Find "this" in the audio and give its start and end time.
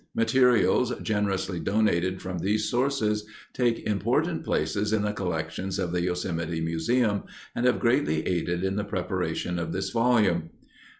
9.73-9.91